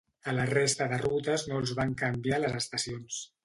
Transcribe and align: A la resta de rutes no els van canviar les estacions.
A 0.29 0.33
la 0.37 0.45
resta 0.51 0.87
de 0.93 0.99
rutes 1.03 1.45
no 1.51 1.61
els 1.65 1.77
van 1.83 1.95
canviar 2.03 2.43
les 2.43 2.61
estacions. 2.65 3.25